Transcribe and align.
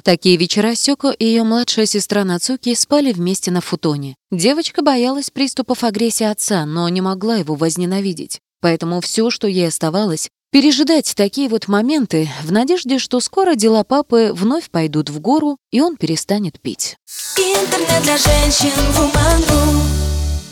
В 0.00 0.02
такие 0.02 0.38
вечера 0.38 0.74
Сёко 0.74 1.10
и 1.10 1.26
ее 1.26 1.42
младшая 1.42 1.84
сестра 1.84 2.24
Нацуки 2.24 2.74
спали 2.74 3.12
вместе 3.12 3.50
на 3.50 3.60
футоне. 3.60 4.16
Девочка 4.30 4.80
боялась 4.80 5.28
приступов 5.28 5.84
агрессии 5.84 6.24
отца, 6.24 6.64
но 6.64 6.88
не 6.88 7.02
могла 7.02 7.36
его 7.36 7.54
возненавидеть. 7.54 8.40
Поэтому 8.62 9.02
все, 9.02 9.28
что 9.28 9.46
ей 9.46 9.68
оставалось, 9.68 10.30
пережидать 10.52 11.12
такие 11.14 11.50
вот 11.50 11.68
моменты 11.68 12.30
в 12.42 12.50
надежде, 12.50 12.98
что 12.98 13.20
скоро 13.20 13.56
дела 13.56 13.84
папы 13.84 14.30
вновь 14.32 14.70
пойдут 14.70 15.10
в 15.10 15.20
гору, 15.20 15.58
и 15.70 15.82
он 15.82 15.98
перестанет 15.98 16.58
пить. 16.62 16.96
Интернет 17.36 18.02
для 18.02 18.16
женщин 18.16 18.72
Woman.ru 18.96 20.00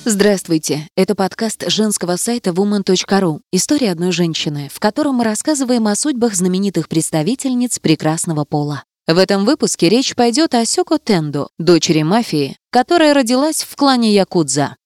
Здравствуйте, 0.05 0.89
это 0.95 1.15
подкаст 1.15 1.71
женского 1.71 2.17
сайта 2.17 2.51
woman.ru 2.51 3.41
«История 3.51 3.93
одной 3.93 4.13
женщины», 4.13 4.71
в 4.71 4.79
котором 4.79 5.17
мы 5.17 5.25
рассказываем 5.25 5.87
о 5.87 5.95
судьбах 5.95 6.35
знаменитых 6.35 6.89
представительниц 6.91 7.79
прекрасного 7.79 8.45
пола. 8.45 8.85
В 9.09 9.17
этом 9.17 9.47
выпуске 9.47 9.89
речь 9.89 10.15
пойдет 10.15 10.55
о 10.55 10.67
Сёко 10.67 10.99
Тендо, 10.99 11.49
дочери 11.59 12.03
мафии, 12.03 12.59
которая 12.71 13.15
родилась 13.15 13.63
в 13.63 13.75
клане 13.75 14.13
Якудза. 14.13 14.77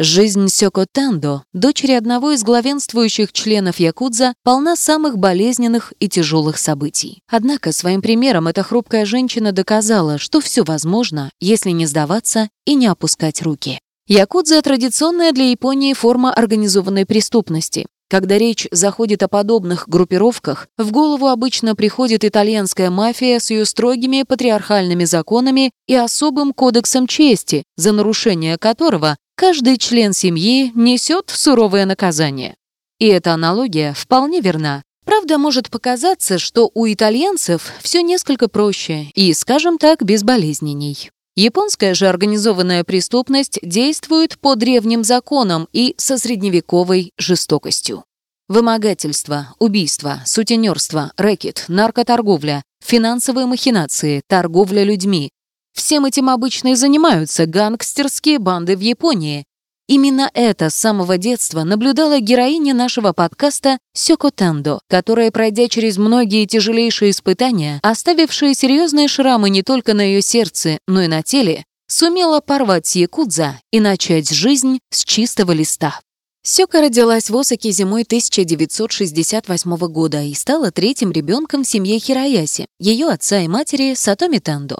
Жизнь 0.00 0.48
Сёко 0.48 0.84
Тендо, 0.90 1.44
дочери 1.52 1.92
одного 1.92 2.32
из 2.32 2.42
главенствующих 2.42 3.30
членов 3.30 3.78
Якудза, 3.78 4.34
полна 4.42 4.74
самых 4.74 5.16
болезненных 5.18 5.92
и 6.00 6.08
тяжелых 6.08 6.58
событий. 6.58 7.20
Однако 7.28 7.70
своим 7.70 8.02
примером 8.02 8.48
эта 8.48 8.64
хрупкая 8.64 9.06
женщина 9.06 9.52
доказала, 9.52 10.18
что 10.18 10.40
все 10.40 10.64
возможно, 10.64 11.30
если 11.38 11.70
не 11.70 11.86
сдаваться 11.86 12.48
и 12.64 12.74
не 12.74 12.88
опускать 12.88 13.42
руки. 13.42 13.78
Якудза– 14.08 14.60
традиционная 14.62 15.30
для 15.30 15.50
Японии 15.50 15.92
форма 15.92 16.34
организованной 16.34 17.06
преступности. 17.06 17.86
Когда 18.08 18.38
речь 18.38 18.66
заходит 18.70 19.22
о 19.22 19.28
подобных 19.28 19.86
группировках, 19.86 20.68
в 20.78 20.90
голову 20.92 21.28
обычно 21.28 21.76
приходит 21.76 22.24
итальянская 22.24 22.88
мафия 22.88 23.38
с 23.38 23.50
ее 23.50 23.66
строгими 23.66 24.22
патриархальными 24.22 25.04
законами 25.04 25.72
и 25.86 25.94
особым 25.94 26.54
кодексом 26.54 27.06
чести, 27.06 27.64
за 27.76 27.92
нарушение 27.92 28.56
которого 28.56 29.16
каждый 29.36 29.76
член 29.76 30.14
семьи 30.14 30.72
несет 30.74 31.28
суровое 31.28 31.84
наказание. 31.84 32.56
И 32.98 33.06
эта 33.06 33.34
аналогия 33.34 33.92
вполне 33.92 34.40
верна. 34.40 34.82
Правда, 35.04 35.36
может 35.36 35.70
показаться, 35.70 36.38
что 36.38 36.70
у 36.74 36.86
итальянцев 36.86 37.72
все 37.82 38.02
несколько 38.02 38.48
проще 38.48 39.06
и, 39.14 39.32
скажем 39.34 39.78
так, 39.78 40.02
безболезненней. 40.02 41.10
Японская 41.38 41.94
же 41.94 42.08
организованная 42.08 42.82
преступность 42.82 43.60
действует 43.62 44.40
по 44.40 44.56
древним 44.56 45.04
законам 45.04 45.68
и 45.72 45.94
со 45.96 46.18
средневековой 46.18 47.12
жестокостью. 47.16 48.02
Вымогательство, 48.48 49.54
убийство, 49.60 50.20
сутенерство, 50.26 51.12
рэкет, 51.16 51.64
наркоторговля, 51.68 52.64
финансовые 52.84 53.46
махинации, 53.46 54.20
торговля 54.26 54.82
людьми, 54.82 55.30
Всем 55.78 56.06
этим 56.06 56.28
обычно 56.28 56.72
и 56.72 56.74
занимаются 56.74 57.46
гангстерские 57.46 58.40
банды 58.40 58.76
в 58.76 58.80
Японии. 58.80 59.44
Именно 59.88 60.30
это 60.34 60.68
с 60.68 60.74
самого 60.74 61.16
детства 61.16 61.64
наблюдала 61.64 62.20
героиня 62.20 62.74
нашего 62.74 63.14
подкаста 63.14 63.78
Сёко 63.94 64.30
Тендо, 64.30 64.80
которая, 64.86 65.30
пройдя 65.30 65.66
через 65.68 65.96
многие 65.96 66.44
тяжелейшие 66.44 67.10
испытания, 67.10 67.80
оставившие 67.82 68.52
серьезные 68.52 69.08
шрамы 69.08 69.48
не 69.48 69.62
только 69.62 69.94
на 69.94 70.02
ее 70.02 70.20
сердце, 70.20 70.78
но 70.86 71.00
и 71.00 71.06
на 71.06 71.22
теле, 71.22 71.64
сумела 71.86 72.40
порвать 72.40 72.94
якудза 72.96 73.58
и 73.72 73.80
начать 73.80 74.28
жизнь 74.28 74.78
с 74.90 75.04
чистого 75.04 75.52
листа. 75.52 75.98
Сёка 76.42 76.82
родилась 76.82 77.30
в 77.30 77.36
Осаке 77.36 77.70
зимой 77.70 78.02
1968 78.02 79.76
года 79.88 80.22
и 80.22 80.34
стала 80.34 80.70
третьим 80.70 81.12
ребенком 81.12 81.64
в 81.64 81.66
семье 81.66 81.98
Хирояси, 81.98 82.66
ее 82.78 83.08
отца 83.08 83.40
и 83.40 83.48
матери 83.48 83.94
Сатоми 83.94 84.38
Тендо. 84.38 84.78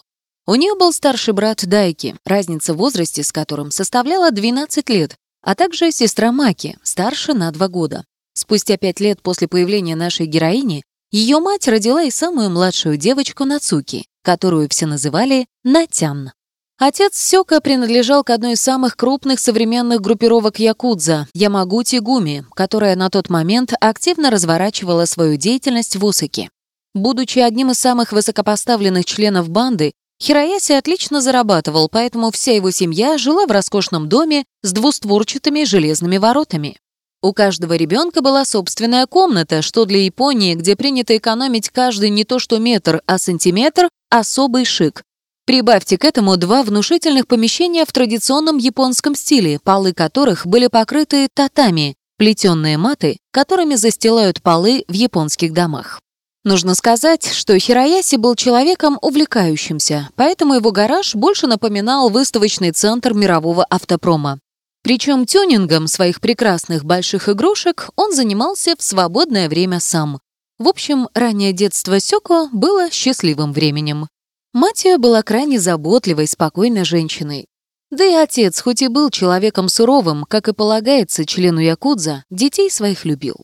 У 0.49 0.55
нее 0.55 0.75
был 0.77 0.95
старший 0.95 1.35
брат 1.35 1.67
Дайки, 1.67 2.17
разница 2.25 2.73
в 2.73 2.79
возрасте 2.79 3.23
с 3.23 3.33
которым 3.33 3.71
составляла 3.71 4.31
12 4.31 4.89
лет, 4.89 5.15
а 5.43 5.55
также 5.55 5.93
сестра 5.93 6.33
Маки, 6.33 6.78
старше 6.83 7.34
на 7.34 7.50
2 7.50 7.69
года. 7.69 8.03
Спустя 8.33 8.78
пять 8.78 8.99
лет 8.99 9.21
после 9.21 9.47
появления 9.47 9.95
нашей 9.95 10.25
героини 10.25 10.84
ее 11.11 11.41
мать 11.41 11.69
родила 11.69 12.03
и 12.03 12.11
самую 12.11 12.49
младшую 12.49 12.97
девочку 12.97 13.45
Нацуки, 13.45 14.06
которую 14.25 14.71
все 14.71 14.87
называли 14.87 15.45
Натян. 15.65 16.33
Отец 16.78 17.19
Сёка 17.19 17.61
принадлежал 17.61 18.25
к 18.25 18.31
одной 18.31 18.55
из 18.55 18.62
самых 18.62 18.97
крупных 18.97 19.41
современных 19.41 20.01
группировок 20.01 20.61
Якудза– 20.61 21.28
Ямагути 21.34 21.99
Гуми, 21.99 22.47
которая 22.55 22.97
на 22.97 23.11
тот 23.11 23.28
момент 23.28 23.75
активно 23.78 24.31
разворачивала 24.31 25.05
свою 25.05 25.37
деятельность 25.37 25.97
в 25.97 26.05
Усаке. 26.06 26.49
Будучи 26.95 27.39
одним 27.39 27.72
из 27.72 27.78
самых 27.78 28.12
высокопоставленных 28.12 29.05
членов 29.05 29.51
банды, 29.51 29.93
Хирояси 30.21 30.73
отлично 30.73 31.21
зарабатывал, 31.21 31.89
поэтому 31.89 32.31
вся 32.33 32.53
его 32.53 32.71
семья 32.71 33.19
жила 33.19 33.47
в 33.47 33.51
роскошном 33.51 34.09
доме 34.09 34.45
с 34.62 34.73
двустворчатыми 34.73 35.65
железными 35.65 36.19
воротами. 36.19 36.77
У 37.23 37.33
каждого 37.33 37.75
ребенка 37.75 38.21
была 38.21 38.45
собственная 38.45 39.07
комната, 39.07 39.62
что 39.62 39.84
для 39.84 40.05
Японии, 40.05 40.55
где 40.55 40.77
принято 40.77 41.17
экономить 41.17 41.69
каждый 41.69 42.11
не 42.11 42.25
то 42.25 42.39
что 42.39 42.59
метр, 42.59 43.01
а 43.07 43.19
сантиметр, 43.19 43.89
особый 44.09 44.65
шик. 44.65 45.03
Прибавьте 45.45 45.99
к 45.99 46.05
этому 46.05 46.37
два 46.37 46.62
внушительных 46.62 47.27
помещения 47.27 47.84
в 47.84 47.93
традиционном 47.93 48.59
японском 48.59 49.15
стиле, 49.15 49.59
полы 49.62 49.95
которых 49.95 50.47
были 50.47 50.67
покрыты 50.67 51.28
татами, 51.33 51.97
плетеные 52.19 52.77
маты, 52.77 53.19
которыми 53.33 53.77
застилают 53.77 54.43
полы 54.43 54.84
в 54.89 54.93
японских 54.93 55.53
домах. 55.53 56.01
Нужно 56.44 56.75
сказать, 56.75 57.26
что 57.32 57.59
Хирояси 57.59 58.16
был 58.16 58.34
человеком 58.34 58.99
увлекающимся, 59.03 60.09
поэтому 60.15 60.54
его 60.54 60.71
гараж 60.71 61.15
больше 61.15 61.47
напоминал 61.47 62.09
выставочный 62.10 62.71
центр 62.71 63.12
мирового 63.12 63.65
автопрома. 63.65 64.38
Причем 64.82 65.27
тюнингом 65.27 65.88
своих 65.88 66.21
прекрасных 66.21 66.84
больших 66.84 67.28
игрушек 67.28 67.91
он 67.97 68.15
занимался 68.15 68.75
в 68.78 68.82
свободное 68.82 69.48
время 69.48 69.81
сам. 69.81 70.21
В 70.59 70.69
общем, 70.69 71.09
раннее 71.15 71.53
детство 71.53 72.00
Сёко 72.00 72.48
было 72.53 72.91
счастливым 72.91 73.53
временем. 73.53 74.09
Мать 74.53 74.87
была 74.98 75.22
крайне 75.22 75.60
заботливой, 75.60 76.27
спокойной 76.27 76.84
женщиной. 76.84 77.47
Да 77.91 78.04
и 78.04 78.15
отец, 78.15 78.60
хоть 78.60 78.82
и 78.82 78.88
был 78.88 79.10
человеком 79.10 79.69
суровым, 79.69 80.25
как 80.25 80.48
и 80.48 80.53
полагается 80.53 81.25
члену 81.25 81.60
Якудза, 81.60 82.25
детей 82.31 82.71
своих 82.71 83.04
любил. 83.04 83.37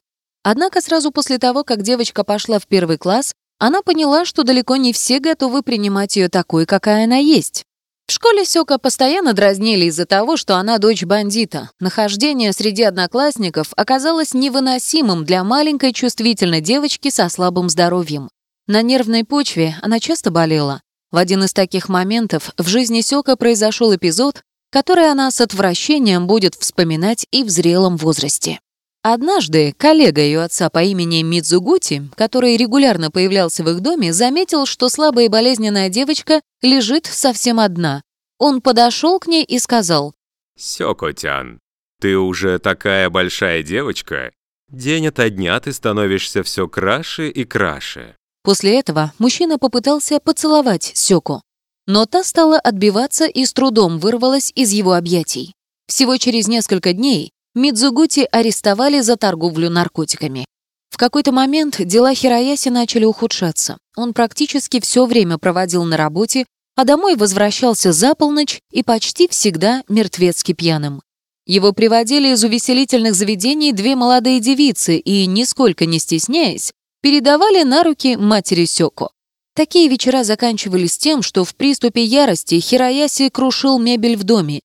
Однако 0.45 0.83
сразу 0.83 1.11
после 1.11 1.39
того, 1.39 1.65
как 1.65 1.83
девочка 1.83 2.23
пошла 2.23 2.59
в 2.59 2.67
первый 2.67 2.99
класс, 2.99 3.35
она 3.59 3.81
поняла, 3.81 4.27
что 4.27 4.45
далеко 4.45 4.77
не 4.77 4.93
все 4.93 5.19
готовы 5.19 5.63
принимать 5.63 6.17
ее 6.17 6.29
такой, 6.29 6.67
какая 6.67 7.05
она 7.05 7.17
есть. 7.17 7.65
В 8.07 8.13
школе 8.13 8.45
Сёка 8.45 8.79
постоянно 8.79 9.33
дразнили 9.33 9.87
из-за 9.87 10.05
того, 10.05 10.37
что 10.37 10.57
она 10.57 10.77
дочь 10.77 11.05
бандита. 11.05 11.71
Нахождение 11.81 12.53
среди 12.53 12.83
одноклассников 12.83 13.73
оказалось 13.77 14.35
невыносимым 14.35 15.25
для 15.25 15.43
маленькой 15.43 15.95
чувствительной 15.95 16.61
девочки 16.61 17.09
со 17.09 17.31
слабым 17.31 17.71
здоровьем. 17.71 18.29
На 18.67 18.83
нервной 18.83 19.25
почве 19.25 19.77
она 19.81 19.99
часто 19.99 20.31
болела. 20.31 20.83
В 21.11 21.17
один 21.17 21.45
из 21.45 21.55
таких 21.55 21.89
моментов 21.89 22.53
в 22.59 22.69
жизни 22.69 23.01
Сёка 23.01 23.37
произошел 23.37 23.95
эпизод, 23.95 24.43
который 24.71 25.11
она 25.11 25.31
с 25.31 25.41
отвращением 25.41 26.27
будет 26.27 26.55
вспоминать 26.55 27.27
и 27.31 27.45
в 27.45 27.49
зрелом 27.49 27.97
возрасте. 27.97 28.61
Однажды 29.07 29.75
коллега 29.77 30.23
ее 30.23 30.41
отца 30.41 30.71
по 30.71 30.83
имени 30.83 31.21
Мидзугути, 31.21 32.09
который 32.17 32.57
регулярно 32.57 33.11
появлялся 33.11 33.63
в 33.63 33.69
их 33.69 33.83
доме, 33.83 34.15
заметил, 34.15 34.65
что 34.65 34.89
слабая 34.89 35.27
и 35.27 35.29
болезненная 35.29 35.91
девочка 35.91 36.41
лежит 36.63 37.05
совсем 37.05 37.61
одна. 37.61 38.01
Он 38.39 38.63
подошел 38.63 39.21
к 39.21 39.27
ней 39.27 39.45
и 39.45 39.59
сказал, 39.59 40.15
«Сёкотян, 40.57 41.61
ты 42.01 42.17
уже 42.17 42.59
такая 42.59 43.11
большая 43.11 43.63
девочка. 43.63 44.33
День 44.71 45.09
ото 45.09 45.29
дня 45.29 45.61
ты 45.61 45.75
становишься 45.75 46.43
все 46.43 46.67
краше 46.67 47.29
и 47.29 47.45
краше». 47.45 48.17
После 48.43 48.79
этого 48.79 49.13
мужчина 49.19 49.59
попытался 49.59 50.19
поцеловать 50.19 50.93
Сёку, 50.95 51.43
но 51.87 52.07
та 52.07 52.25
стала 52.25 52.59
отбиваться 52.59 53.27
и 53.27 53.45
с 53.45 53.53
трудом 53.53 53.99
вырвалась 53.99 54.51
из 54.55 54.73
его 54.73 54.95
объятий. 54.95 55.53
Всего 55.89 56.17
через 56.17 56.49
несколько 56.49 56.95
дней 56.95 57.35
Мидзугути 57.57 58.27
арестовали 58.33 59.01
за 59.01 59.17
торговлю 59.17 59.71
наркотиками. 59.71 60.45
В 60.91 60.97
какой-то 60.97 61.31
момент 61.31 61.81
дела 61.85 62.13
Хирояси 62.13 62.69
начали 62.69 63.05
ухудшаться. 63.05 63.79
Он 63.97 64.13
практически 64.13 64.81
все 64.81 65.07
время 65.07 65.39
проводил 65.39 65.85
на 65.85 65.97
работе, 65.97 66.47
а 66.75 66.85
домой 66.85 67.15
возвращался 67.15 67.93
за 67.93 68.17
полночь 68.17 68.59
и 68.73 68.83
почти 68.83 69.29
всегда 69.29 69.85
мертвецки 69.89 70.53
пьяным. 70.53 71.01
Его 71.47 71.73
приводили 71.73 72.33
из 72.33 72.43
увеселительных 72.43 73.15
заведений 73.15 73.73
две 73.73 73.95
молодые 73.95 74.41
девицы 74.41 74.99
и, 74.99 75.27
нисколько 75.27 75.87
не 75.87 76.01
стесняясь, 76.01 76.73
передавали 77.03 77.63
на 77.63 77.85
руки 77.85 78.17
матери 78.17 78.65
Сёко. 78.65 79.11
Такие 79.55 79.89
вечера 79.89 80.25
заканчивались 80.25 80.99
тем, 80.99 81.23
что 81.23 81.45
в 81.45 81.55
приступе 81.55 82.03
ярости 82.03 82.59
Хирояси 82.59 83.29
крушил 83.29 83.79
мебель 83.79 84.17
в 84.17 84.25
доме, 84.25 84.61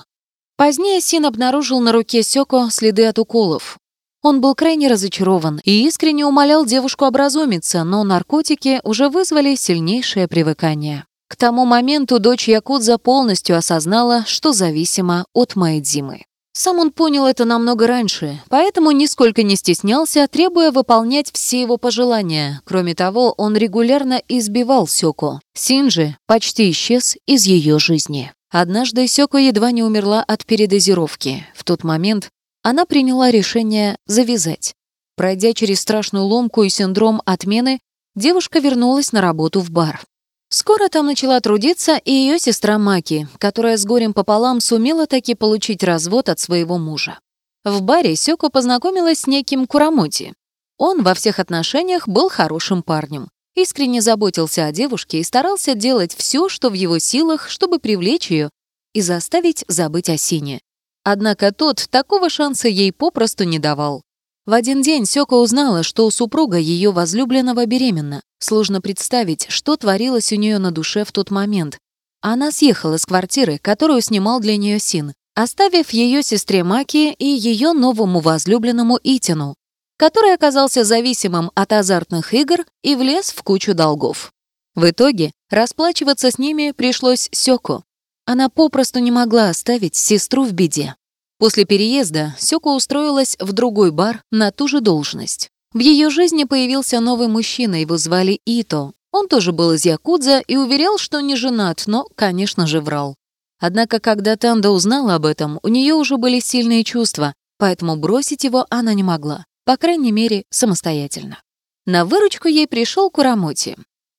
Позднее 0.65 1.01
Син 1.01 1.27
обнаружил 1.27 1.81
на 1.81 1.91
руке 1.91 2.23
Сёко 2.23 2.69
следы 2.71 3.07
от 3.07 3.19
уколов. 3.19 3.79
Он 4.23 4.41
был 4.41 4.55
крайне 4.55 4.87
разочарован 4.87 5.61
и 5.65 5.89
искренне 5.89 6.25
умолял 6.25 6.65
девушку 6.65 7.05
образумиться, 7.05 7.83
но 7.83 8.05
наркотики 8.05 8.81
уже 8.85 9.09
вызвали 9.09 9.57
сильнейшее 9.57 10.29
привыкание. 10.29 11.05
К 11.27 11.35
тому 11.35 11.65
моменту 11.65 12.21
дочь 12.21 12.47
Якудза 12.47 12.99
полностью 12.99 13.57
осознала, 13.57 14.23
что 14.29 14.53
зависима 14.53 15.25
от 15.35 15.57
Майдзимы. 15.57 16.27
Сам 16.53 16.79
он 16.79 16.93
понял 16.93 17.27
это 17.27 17.45
намного 17.45 17.89
раньше, 17.89 18.41
поэтому 18.49 18.93
нисколько 18.93 19.43
не 19.43 19.57
стеснялся, 19.57 20.29
требуя 20.31 20.71
выполнять 20.71 21.33
все 21.33 21.61
его 21.61 21.77
пожелания. 21.77 22.61
Кроме 22.65 22.95
того, 22.95 23.35
он 23.37 23.57
регулярно 23.57 24.23
избивал 24.29 24.87
Сёко. 24.87 25.41
Синджи 25.55 26.17
почти 26.29 26.71
исчез 26.71 27.17
из 27.27 27.47
ее 27.47 27.81
жизни. 27.81 28.33
Однажды 28.53 29.09
Сёко 29.09 29.39
едва 29.39 29.73
не 29.73 29.83
умерла 29.83 30.23
от 30.23 30.45
передозировки. 30.45 31.47
В 31.55 31.65
тот 31.65 31.85
момент 31.85 32.29
она 32.63 32.85
приняла 32.85 33.31
решение 33.31 33.97
завязать. 34.07 34.75
Пройдя 35.17 35.55
через 35.55 35.81
страшную 35.81 36.27
ломку 36.27 36.63
и 36.63 36.69
синдром 36.69 37.23
отмены, 37.25 37.81
девушка 38.15 38.59
вернулась 38.59 39.11
на 39.11 39.23
работу 39.23 39.61
в 39.61 39.71
бар. 39.71 40.03
Скоро 40.51 40.91
там 40.91 41.07
начала 41.07 41.41
трудиться 41.41 41.97
и 41.97 42.13
ее 42.13 42.39
сестра 42.39 42.77
Маки, 42.77 43.27
которая 43.39 43.79
с 43.79 43.87
горем 43.87 44.13
пополам 44.13 44.61
сумела 44.61 45.07
таки 45.07 45.35
получить 45.35 45.83
развод 45.83 46.29
от 46.29 46.39
своего 46.39 46.77
мужа. 46.77 47.19
В 47.65 47.81
баре 47.81 48.17
Сёко 48.17 48.51
познакомилась 48.51 49.21
с 49.21 49.27
неким 49.27 49.67
Курамути. 49.67 50.35
Он 50.77 51.03
во 51.03 51.15
всех 51.15 51.39
отношениях 51.39 52.07
был 52.07 52.29
хорошим 52.29 52.83
парнем, 52.83 53.31
искренне 53.55 54.01
заботился 54.01 54.67
о 54.67 54.73
девушке 54.73 55.21
и 55.21 55.25
старался 55.25 55.75
делать 55.75 56.15
все, 56.15 56.49
что 56.49 56.71
в 56.71 56.75
его 56.75 56.99
силах, 56.99 57.49
чтобы 57.49 57.79
привлечь 57.79 58.31
ее 58.31 58.51
и 58.95 59.01
заставить 59.01 59.65
забыть 59.69 60.09
о 60.09 60.17
Сине. 60.17 60.61
Однако 61.05 61.53
тот 61.53 61.87
такого 61.91 62.31
шанса 62.31 62.69
ей 62.69 62.93
попросту 62.93 63.45
не 63.45 63.59
давал. 63.59 64.03
В 64.45 64.55
один 64.55 64.83
день 64.83 65.07
Сёка 65.07 65.35
узнала, 65.35 65.83
что 65.83 66.11
супруга 66.11 66.57
ее 66.57 66.91
возлюбленного 66.91 67.65
беременна. 67.67 68.23
Сложно 68.41 68.81
представить, 68.81 69.47
что 69.49 69.77
творилось 69.77 70.33
у 70.33 70.37
нее 70.37 70.59
на 70.59 70.73
душе 70.73 71.05
в 71.05 71.13
тот 71.13 71.31
момент. 71.31 71.79
Она 72.21 72.51
съехала 72.51 72.97
с 72.97 73.07
квартиры, 73.07 73.59
которую 73.59 74.01
снимал 74.01 74.41
для 74.41 74.57
нее 74.57 74.79
Син, 74.79 75.13
оставив 75.35 75.91
ее 75.91 76.23
сестре 76.23 76.65
Маки 76.65 77.15
и 77.19 77.25
ее 77.25 77.73
новому 77.73 78.21
возлюбленному 78.21 78.99
Итину, 79.03 79.55
который 80.03 80.35
оказался 80.35 80.83
зависимым 80.83 81.53
от 81.55 81.73
азартных 81.73 82.35
игр 82.35 82.67
и 82.83 82.97
влез 82.97 83.31
в 83.31 83.41
кучу 83.45 83.73
долгов. 83.73 84.33
В 84.75 84.91
итоге 84.91 85.31
расплачиваться 85.49 86.33
с 86.33 86.39
ними 86.39 86.73
пришлось 86.73 87.29
Сёко. 87.31 87.85
Она 88.27 88.49
попросту 88.49 88.99
не 88.99 89.13
могла 89.13 89.49
оставить 89.49 89.95
сестру 89.95 90.43
в 90.43 90.55
беде. 90.55 90.97
После 91.39 91.65
переезда 91.65 92.35
Сёка 92.37 92.67
устроилась 92.67 93.37
в 93.39 93.53
другой 93.53 93.93
бар 93.93 94.25
на 94.33 94.51
ту 94.51 94.67
же 94.67 94.81
должность. 94.81 95.51
В 95.73 95.79
ее 95.79 96.11
жизни 96.11 96.43
появился 96.43 96.99
новый 96.99 97.29
мужчина, 97.29 97.81
его 97.81 97.97
звали 97.97 98.41
Ито. 98.45 98.91
Он 99.13 99.29
тоже 99.29 99.53
был 99.53 99.71
из 99.71 99.85
Якудза 99.85 100.41
и 100.41 100.57
уверял, 100.57 100.99
что 100.99 101.21
не 101.21 101.37
женат, 101.37 101.85
но, 101.87 102.09
конечно 102.17 102.67
же, 102.67 102.81
врал. 102.81 103.15
Однако, 103.61 104.01
когда 104.01 104.35
Танда 104.35 104.73
узнала 104.73 105.15
об 105.15 105.27
этом, 105.27 105.61
у 105.63 105.69
нее 105.69 105.95
уже 105.95 106.17
были 106.17 106.41
сильные 106.41 106.83
чувства, 106.83 107.35
поэтому 107.57 107.95
бросить 107.95 108.43
его 108.43 108.67
она 108.69 108.95
не 108.95 109.05
могла, 109.05 109.45
по 109.65 109.77
крайней 109.77 110.13
мере, 110.13 110.45
самостоятельно. 110.51 111.41
На 111.87 112.05
выручку 112.05 112.49
ей 112.49 112.67
пришел 112.67 113.11
Курамоти. 113.11 113.77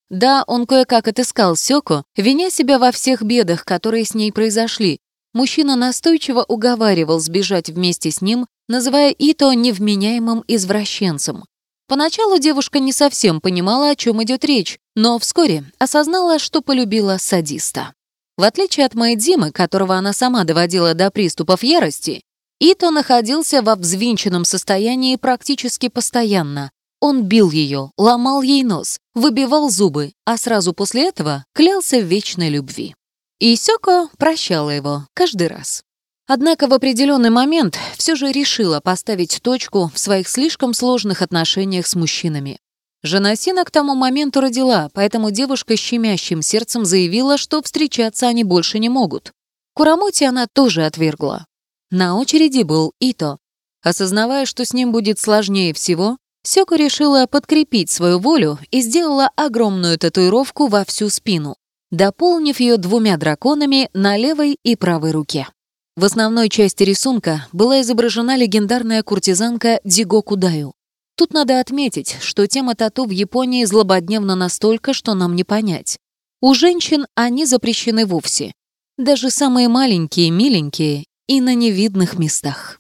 Да, 0.10 0.44
он 0.48 0.66
кое-как 0.66 1.08
отыскал 1.08 1.56
Сёку, 1.56 2.04
виня 2.16 2.50
себя 2.50 2.80
во 2.80 2.92
всех 2.92 3.24
бедах, 3.24 3.66
которые 3.66 4.06
с 4.06 4.14
ней 4.14 4.32
произошли, 4.32 5.00
Мужчина 5.34 5.76
настойчиво 5.76 6.46
уговаривал 6.48 7.20
сбежать 7.20 7.70
вместе 7.70 8.12
с 8.12 8.22
ним, 8.22 8.46
называя 8.68 9.10
Ито 9.10 9.52
невменяемым 9.54 10.44
извращенцем. 10.48 11.44
Поначалу 11.88 12.38
девушка 12.38 12.80
не 12.80 12.94
совсем 12.94 13.42
понимала, 13.42 13.90
о 13.90 13.96
чем 13.96 14.22
идет 14.24 14.46
речь, 14.46 14.78
но 14.96 15.18
вскоре 15.18 15.66
осознала, 15.80 16.38
что 16.38 16.62
полюбила 16.62 17.18
садиста. 17.18 17.94
В 18.38 18.44
отличие 18.44 18.86
от 18.86 18.94
Майдзимы, 18.94 19.52
которого 19.52 19.96
она 19.96 20.14
сама 20.14 20.44
доводила 20.44 20.94
до 20.94 21.10
приступов 21.12 21.64
ярости, 21.64 22.22
Ито 22.66 22.92
находился 22.92 23.62
во 23.62 23.76
взвинченном 23.76 24.46
состоянии 24.46 25.18
практически 25.18 25.90
постоянно. 25.90 26.72
Он 27.02 27.24
бил 27.24 27.52
ее, 27.52 27.92
ломал 27.98 28.42
ей 28.42 28.64
нос, 28.64 29.00
выбивал 29.14 29.70
зубы, 29.70 30.14
а 30.24 30.38
сразу 30.38 30.72
после 30.72 31.10
этого 31.10 31.44
клялся 31.54 32.00
в 32.00 32.06
вечной 32.06 32.48
любви. 32.48 32.96
И 33.40 33.54
Сёко 33.58 34.08
прощала 34.18 34.70
его 34.70 35.06
каждый 35.14 35.48
раз. 35.48 35.84
Однако 36.26 36.68
в 36.70 36.74
определенный 36.74 37.32
момент 37.32 37.78
все 37.98 38.16
же 38.16 38.32
решила 38.32 38.80
поставить 38.80 39.42
точку 39.44 39.92
в 39.94 40.00
своих 40.00 40.30
слишком 40.30 40.74
сложных 40.74 41.22
отношениях 41.22 41.86
с 41.86 41.96
мужчинами. 41.96 42.60
Жена 43.02 43.36
Сина 43.36 43.66
к 43.66 43.72
тому 43.72 43.94
моменту 43.94 44.40
родила, 44.40 44.90
поэтому 44.94 45.32
девушка 45.32 45.76
с 45.76 45.82
щемящим 45.82 46.42
сердцем 46.42 46.86
заявила, 46.86 47.38
что 47.38 47.62
встречаться 47.62 48.26
они 48.30 48.46
больше 48.46 48.80
не 48.80 48.88
могут. 48.88 49.34
Курамоти 49.74 50.24
она 50.24 50.48
тоже 50.48 50.86
отвергла. 50.86 51.46
На 51.94 52.18
очереди 52.18 52.64
был 52.64 52.92
Ито. 53.00 53.38
Осознавая, 53.82 54.46
что 54.46 54.66
с 54.66 54.74
ним 54.74 54.92
будет 54.92 55.18
сложнее 55.18 55.74
всего, 55.74 56.18
Сёко 56.44 56.76
решила 56.76 57.26
подкрепить 57.26 57.90
свою 57.90 58.20
волю 58.20 58.60
и 58.70 58.82
сделала 58.82 59.30
огромную 59.38 59.98
татуировку 59.98 60.68
во 60.68 60.84
всю 60.84 61.08
спину 61.08 61.56
дополнив 61.94 62.60
ее 62.60 62.78
двумя 62.78 63.18
драконами 63.18 63.88
на 63.94 64.18
левой 64.18 64.58
и 64.64 64.76
правой 64.76 65.12
руке. 65.12 65.48
В 65.96 66.04
основной 66.04 66.50
части 66.50 66.82
рисунка 66.82 67.48
была 67.52 67.82
изображена 67.82 68.36
легендарная 68.36 69.04
куртизанка 69.04 69.80
Диго 69.84 70.24
Кудаю. 70.24 70.74
Тут 71.16 71.34
надо 71.34 71.60
отметить, 71.60 72.18
что 72.20 72.48
тема 72.48 72.74
тату 72.74 73.06
в 73.06 73.12
Японии 73.12 73.64
злободневна 73.64 74.36
настолько, 74.36 74.94
что 74.94 75.14
нам 75.14 75.36
не 75.36 75.44
понять. 75.44 76.00
У 76.42 76.56
женщин 76.56 77.06
они 77.14 77.46
запрещены 77.46 78.08
вовсе. 78.08 78.54
Даже 78.98 79.30
самые 79.30 79.68
маленькие, 79.68 80.32
миленькие 80.32 81.06
и 81.28 81.42
на 81.42 81.56
невидных 81.56 82.18
местах. 82.18 82.80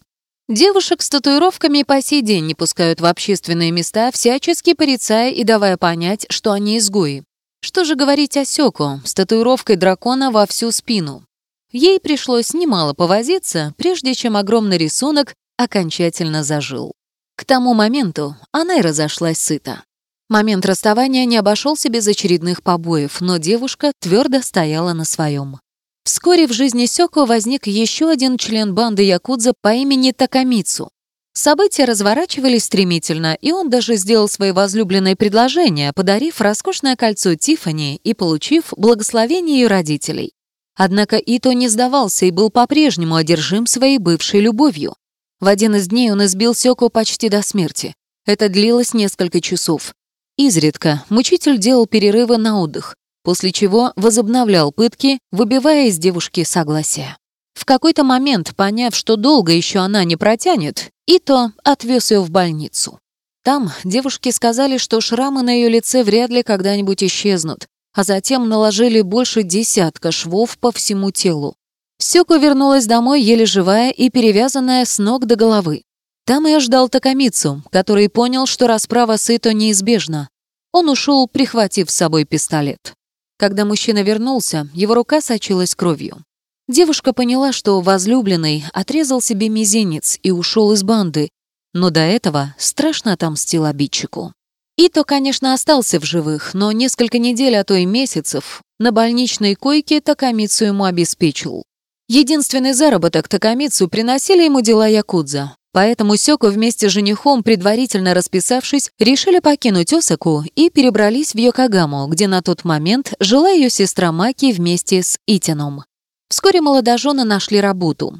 Девушек 0.49 1.01
с 1.01 1.09
татуировками 1.09 1.83
по 1.83 2.01
сей 2.01 2.21
день 2.21 2.45
не 2.45 2.53
пускают 2.53 2.99
в 2.99 3.05
общественные 3.05 3.71
места, 3.71 4.11
всячески 4.11 4.73
порицая 4.73 5.31
и 5.31 5.43
давая 5.43 5.77
понять, 5.77 6.25
что 6.29 6.51
они 6.51 6.77
изгои. 6.77 7.23
Что 7.61 7.85
же 7.85 7.95
говорить 7.95 8.35
о 8.35 8.43
Сёку 8.43 8.99
с 9.05 9.13
татуировкой 9.13 9.77
дракона 9.77 10.31
во 10.31 10.45
всю 10.45 10.71
спину? 10.71 11.25
Ей 11.71 11.99
пришлось 11.99 12.53
немало 12.53 12.93
повозиться, 12.93 13.73
прежде 13.77 14.13
чем 14.13 14.35
огромный 14.35 14.77
рисунок 14.77 15.33
окончательно 15.57 16.43
зажил. 16.43 16.91
К 17.37 17.45
тому 17.45 17.73
моменту 17.73 18.35
она 18.51 18.75
и 18.75 18.81
разошлась 18.81 19.39
сыта. 19.39 19.83
Момент 20.29 20.65
расставания 20.65 21.25
не 21.25 21.37
обошелся 21.37 21.89
без 21.89 22.07
очередных 22.07 22.63
побоев, 22.63 23.21
но 23.21 23.37
девушка 23.37 23.93
твердо 23.99 24.41
стояла 24.41 24.93
на 24.93 25.05
своем. 25.05 25.59
Вскоре 26.03 26.47
в 26.47 26.51
жизни 26.51 26.85
Сёко 26.85 27.25
возник 27.25 27.65
еще 27.65 28.09
один 28.09 28.37
член 28.37 28.75
банды 28.75 29.03
Якудза 29.03 29.53
по 29.61 29.73
имени 29.73 30.11
Такамицу. 30.11 30.89
События 31.33 31.85
разворачивались 31.85 32.65
стремительно, 32.65 33.35
и 33.41 33.51
он 33.51 33.69
даже 33.69 33.95
сделал 33.95 34.27
своей 34.27 34.51
возлюбленной 34.51 35.15
предложение, 35.15 35.93
подарив 35.93 36.41
роскошное 36.41 36.95
кольцо 36.95 37.35
Тиффани 37.35 37.95
и 38.03 38.13
получив 38.13 38.73
благословение 38.75 39.61
ее 39.61 39.67
родителей. 39.67 40.33
Однако 40.75 41.17
Ито 41.17 41.53
не 41.53 41.69
сдавался 41.69 42.25
и 42.25 42.31
был 42.31 42.49
по-прежнему 42.49 43.15
одержим 43.15 43.65
своей 43.65 43.97
бывшей 43.97 44.41
любовью. 44.41 44.95
В 45.39 45.47
один 45.47 45.75
из 45.75 45.87
дней 45.87 46.11
он 46.11 46.23
избил 46.25 46.53
Сёку 46.53 46.89
почти 46.89 47.29
до 47.29 47.41
смерти. 47.41 47.95
Это 48.25 48.49
длилось 48.49 48.93
несколько 48.93 49.39
часов. 49.41 49.93
Изредка 50.37 51.03
мучитель 51.09 51.57
делал 51.57 51.87
перерывы 51.87 52.37
на 52.37 52.59
отдых, 52.59 52.95
после 53.23 53.51
чего 53.51 53.93
возобновлял 53.95 54.71
пытки, 54.71 55.19
выбивая 55.31 55.87
из 55.87 55.97
девушки 55.97 56.43
согласие. 56.43 57.17
В 57.53 57.65
какой-то 57.65 58.03
момент, 58.03 58.55
поняв, 58.55 58.95
что 58.95 59.15
долго 59.15 59.51
еще 59.51 59.79
она 59.79 60.03
не 60.03 60.15
протянет, 60.15 60.89
Ито 61.07 61.53
отвез 61.63 62.11
ее 62.11 62.21
в 62.21 62.29
больницу. 62.29 62.99
Там 63.43 63.71
девушки 63.83 64.29
сказали, 64.31 64.77
что 64.77 65.01
шрамы 65.01 65.41
на 65.41 65.51
ее 65.51 65.69
лице 65.69 66.03
вряд 66.03 66.29
ли 66.29 66.43
когда-нибудь 66.43 67.03
исчезнут, 67.03 67.67
а 67.93 68.03
затем 68.03 68.47
наложили 68.47 69.01
больше 69.01 69.43
десятка 69.43 70.11
швов 70.11 70.57
по 70.57 70.71
всему 70.71 71.11
телу. 71.11 71.55
Сёко 71.99 72.37
вернулась 72.37 72.85
домой 72.85 73.21
еле 73.21 73.45
живая 73.45 73.91
и 73.91 74.09
перевязанная 74.09 74.85
с 74.85 74.97
ног 74.97 75.25
до 75.25 75.35
головы. 75.35 75.83
Там 76.25 76.47
я 76.47 76.59
ждал 76.59 76.87
Такамицу, 76.89 77.63
который 77.69 78.09
понял, 78.09 78.45
что 78.45 78.67
расправа 78.67 79.17
с 79.17 79.29
Ито 79.29 79.53
неизбежна. 79.53 80.29
Он 80.71 80.89
ушел, 80.89 81.27
прихватив 81.27 81.91
с 81.91 81.95
собой 81.95 82.23
пистолет. 82.23 82.93
Когда 83.37 83.65
мужчина 83.65 84.03
вернулся, 84.03 84.67
его 84.73 84.93
рука 84.93 85.21
сочилась 85.21 85.75
кровью. 85.75 86.23
Девушка 86.67 87.13
поняла, 87.13 87.51
что 87.51 87.81
возлюбленный 87.81 88.63
отрезал 88.71 89.21
себе 89.21 89.49
мизинец 89.49 90.17
и 90.23 90.31
ушел 90.31 90.71
из 90.71 90.83
банды, 90.83 91.29
но 91.73 91.89
до 91.89 92.01
этого 92.01 92.55
страшно 92.57 93.13
отомстил 93.13 93.65
обидчику. 93.65 94.33
Ито, 94.77 95.03
конечно, 95.03 95.53
остался 95.53 95.99
в 95.99 96.05
живых, 96.05 96.53
но 96.53 96.71
несколько 96.71 97.19
недель, 97.19 97.55
а 97.55 97.63
то 97.63 97.75
и 97.75 97.85
месяцев 97.85 98.61
на 98.79 98.91
больничной 98.91 99.55
койке 99.55 100.01
Такамицу 100.01 100.65
ему 100.65 100.85
обеспечил. 100.85 101.63
Единственный 102.07 102.73
заработок 102.73 103.27
Такамицу 103.27 103.87
приносили 103.87 104.43
ему 104.43 104.61
дела 104.61 104.87
Якудза. 104.87 105.55
Поэтому 105.73 106.17
Сёко 106.17 106.49
вместе 106.49 106.87
с 106.87 106.91
женихом, 106.91 107.41
предварительно 107.41 108.13
расписавшись, 108.13 108.91
решили 108.99 109.39
покинуть 109.39 109.91
Осаку 109.91 110.43
и 110.53 110.69
перебрались 110.69 111.33
в 111.33 111.37
Йокогаму, 111.39 112.07
где 112.07 112.27
на 112.27 112.43
тот 112.43 112.63
момент 112.63 113.13
жила 113.19 113.49
ее 113.49 113.71
сестра 113.71 114.11
Маки 114.11 114.53
вместе 114.53 115.01
с 115.01 115.17
Итином. 115.25 115.83
Вскоре 116.29 116.61
молодожены 116.61 117.23
нашли 117.23 117.59
работу. 117.59 118.19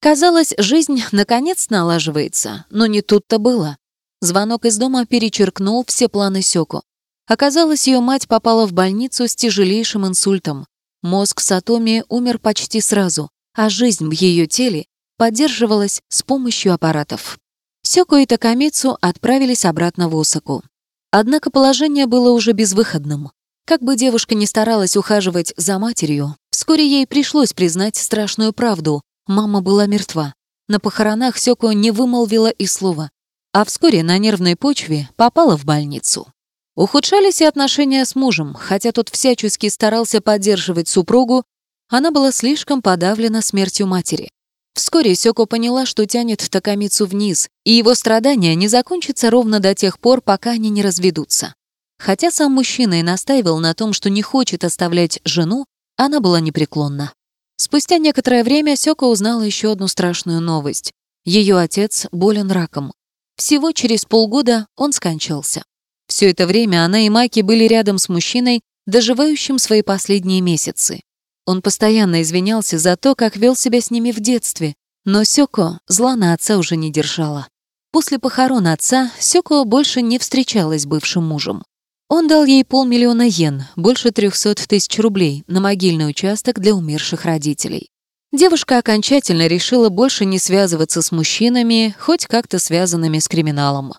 Казалось, 0.00 0.54
жизнь 0.56 1.02
наконец 1.12 1.68
налаживается, 1.68 2.64
но 2.70 2.86
не 2.86 3.02
тут-то 3.02 3.38
было. 3.38 3.76
Звонок 4.22 4.64
из 4.64 4.78
дома 4.78 5.04
перечеркнул 5.04 5.84
все 5.86 6.08
планы 6.08 6.40
Сёко. 6.40 6.80
Оказалось, 7.26 7.86
ее 7.86 8.00
мать 8.00 8.28
попала 8.28 8.66
в 8.66 8.72
больницу 8.72 9.28
с 9.28 9.36
тяжелейшим 9.36 10.06
инсультом. 10.06 10.66
Мозг 11.02 11.40
Сатоми 11.40 12.02
умер 12.08 12.38
почти 12.38 12.80
сразу, 12.80 13.28
а 13.54 13.68
жизнь 13.68 14.08
в 14.08 14.12
ее 14.12 14.46
теле 14.46 14.86
поддерживалась 15.16 16.02
с 16.08 16.22
помощью 16.22 16.72
аппаратов. 16.72 17.38
Сёко 17.82 18.16
и 18.16 18.26
Такамицу 18.26 18.96
отправились 19.00 19.64
обратно 19.64 20.08
в 20.08 20.18
Осаку. 20.18 20.62
Однако 21.10 21.50
положение 21.50 22.06
было 22.06 22.30
уже 22.30 22.52
безвыходным. 22.52 23.30
Как 23.66 23.82
бы 23.82 23.96
девушка 23.96 24.34
ни 24.34 24.44
старалась 24.44 24.96
ухаживать 24.96 25.54
за 25.56 25.78
матерью, 25.78 26.36
вскоре 26.50 26.86
ей 26.86 27.06
пришлось 27.06 27.52
признать 27.52 27.96
страшную 27.96 28.52
правду. 28.52 29.02
Мама 29.26 29.62
была 29.62 29.86
мертва. 29.86 30.34
На 30.68 30.80
похоронах 30.80 31.38
Сёко 31.38 31.70
не 31.70 31.90
вымолвила 31.90 32.48
и 32.48 32.66
слова, 32.66 33.10
а 33.52 33.64
вскоре 33.64 34.02
на 34.02 34.18
нервной 34.18 34.56
почве 34.56 35.08
попала 35.16 35.56
в 35.56 35.64
больницу. 35.64 36.26
Ухудшались 36.74 37.40
и 37.40 37.44
отношения 37.44 38.04
с 38.04 38.16
мужем, 38.16 38.54
хотя 38.54 38.90
тот 38.90 39.08
всячески 39.08 39.68
старался 39.68 40.20
поддерживать 40.20 40.88
супругу, 40.88 41.44
она 41.88 42.10
была 42.10 42.32
слишком 42.32 42.82
подавлена 42.82 43.42
смертью 43.42 43.86
матери. 43.86 44.30
Вскоре 44.74 45.14
Сёко 45.14 45.46
поняла, 45.46 45.86
что 45.86 46.04
тянет 46.04 46.48
Такамицу 46.50 47.06
вниз, 47.06 47.48
и 47.64 47.72
его 47.72 47.94
страдания 47.94 48.54
не 48.56 48.68
закончатся 48.68 49.30
ровно 49.30 49.60
до 49.60 49.74
тех 49.74 50.00
пор, 50.00 50.20
пока 50.20 50.50
они 50.50 50.68
не 50.68 50.82
разведутся. 50.82 51.54
Хотя 51.98 52.30
сам 52.30 52.52
мужчина 52.52 52.98
и 52.98 53.02
настаивал 53.02 53.60
на 53.60 53.72
том, 53.74 53.92
что 53.92 54.10
не 54.10 54.20
хочет 54.20 54.64
оставлять 54.64 55.20
жену, 55.24 55.66
она 55.96 56.20
была 56.20 56.40
непреклонна. 56.40 57.12
Спустя 57.56 57.98
некоторое 57.98 58.42
время 58.42 58.76
Сёка 58.76 59.04
узнала 59.04 59.42
еще 59.42 59.70
одну 59.72 59.86
страшную 59.86 60.40
новость. 60.40 60.92
Ее 61.24 61.56
отец 61.56 62.06
болен 62.10 62.50
раком. 62.50 62.92
Всего 63.36 63.72
через 63.72 64.04
полгода 64.04 64.66
он 64.76 64.92
скончался. 64.92 65.62
Все 66.08 66.30
это 66.30 66.46
время 66.46 66.84
она 66.84 67.06
и 67.06 67.08
Маки 67.08 67.40
были 67.40 67.64
рядом 67.64 67.98
с 67.98 68.08
мужчиной, 68.08 68.60
доживающим 68.86 69.58
свои 69.58 69.82
последние 69.82 70.40
месяцы. 70.40 71.00
Он 71.46 71.62
постоянно 71.62 72.22
извинялся 72.22 72.78
за 72.78 72.96
то, 72.96 73.14
как 73.14 73.36
вел 73.36 73.54
себя 73.56 73.80
с 73.80 73.90
ними 73.90 74.12
в 74.12 74.20
детстве, 74.20 74.74
но 75.04 75.24
Сёко 75.24 75.80
зла 75.86 76.16
на 76.16 76.32
отца 76.32 76.58
уже 76.58 76.76
не 76.76 76.90
держала. 76.90 77.48
После 77.92 78.18
похорон 78.18 78.66
отца 78.66 79.12
Сёко 79.18 79.64
больше 79.64 80.02
не 80.02 80.18
встречалась 80.18 80.82
с 80.82 80.86
бывшим 80.86 81.24
мужем. 81.24 81.62
Он 82.08 82.28
дал 82.28 82.44
ей 82.44 82.64
полмиллиона 82.64 83.26
йен, 83.26 83.64
больше 83.76 84.10
300 84.10 84.66
тысяч 84.66 84.98
рублей, 84.98 85.44
на 85.46 85.60
могильный 85.60 86.08
участок 86.08 86.60
для 86.60 86.74
умерших 86.74 87.24
родителей. 87.24 87.90
Девушка 88.32 88.78
окончательно 88.78 89.46
решила 89.46 89.90
больше 89.90 90.24
не 90.24 90.38
связываться 90.38 91.02
с 91.02 91.12
мужчинами, 91.12 91.94
хоть 91.98 92.26
как-то 92.26 92.58
связанными 92.58 93.20
с 93.20 93.28
криминалом. 93.28 93.92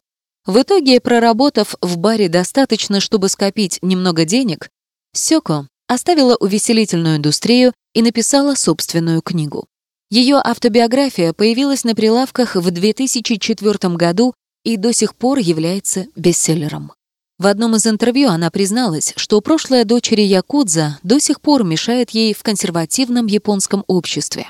В 0.45 0.61
итоге, 0.61 0.99
проработав 0.99 1.75
в 1.81 1.97
баре 1.97 2.27
достаточно, 2.27 2.99
чтобы 2.99 3.29
скопить 3.29 3.79
немного 3.81 4.25
денег, 4.25 4.69
Сёко 5.13 5.67
оставила 5.87 6.35
увеселительную 6.35 7.17
индустрию 7.17 7.73
и 7.93 8.01
написала 8.01 8.55
собственную 8.55 9.21
книгу. 9.21 9.67
Ее 10.09 10.37
автобиография 10.43 11.33
появилась 11.33 11.83
на 11.83 11.95
прилавках 11.95 12.55
в 12.55 12.71
2004 12.71 13.95
году 13.95 14.33
и 14.63 14.77
до 14.77 14.93
сих 14.93 15.15
пор 15.15 15.39
является 15.39 16.07
бестселлером. 16.15 16.91
В 17.37 17.47
одном 17.47 17.75
из 17.75 17.85
интервью 17.85 18.29
она 18.29 18.49
призналась, 18.49 19.13
что 19.17 19.41
прошлое 19.41 19.83
дочери 19.83 20.21
Якудза 20.21 20.99
до 21.03 21.19
сих 21.19 21.41
пор 21.41 21.63
мешает 21.63 22.11
ей 22.11 22.33
в 22.33 22.43
консервативном 22.43 23.25
японском 23.25 23.83
обществе. 23.87 24.47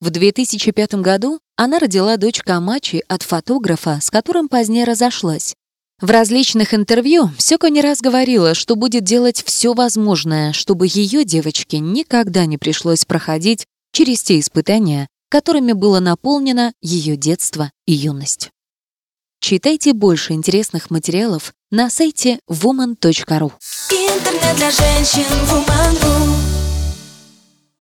В 0.00 0.10
2005 0.10 0.94
году 0.94 1.40
она 1.56 1.80
родила 1.80 2.16
дочь 2.16 2.40
Камачи 2.40 3.02
от 3.08 3.24
фотографа, 3.24 3.98
с 4.00 4.10
которым 4.10 4.48
позднее 4.48 4.84
разошлась, 4.84 5.54
в 6.00 6.10
различных 6.10 6.74
интервью 6.74 7.30
Сёка 7.38 7.70
не 7.70 7.80
раз 7.80 8.00
говорила, 8.00 8.54
что 8.54 8.76
будет 8.76 9.04
делать 9.04 9.42
все 9.44 9.74
возможное, 9.74 10.52
чтобы 10.52 10.86
ее 10.88 11.24
девочке 11.24 11.78
никогда 11.78 12.46
не 12.46 12.58
пришлось 12.58 13.04
проходить 13.04 13.66
через 13.92 14.22
те 14.22 14.38
испытания, 14.38 15.08
которыми 15.28 15.72
было 15.72 16.00
наполнено 16.00 16.72
ее 16.80 17.16
детство 17.16 17.70
и 17.86 17.92
юность. 17.92 18.50
Читайте 19.40 19.92
больше 19.92 20.32
интересных 20.32 20.90
материалов 20.90 21.52
на 21.70 21.90
сайте 21.90 22.40
woman.ru. 22.50 23.52
Интернет 23.90 24.56
для 24.56 24.70
женщин 24.70 25.24
woman.ru 25.50 26.47